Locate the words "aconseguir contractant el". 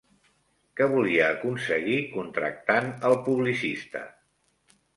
1.33-3.17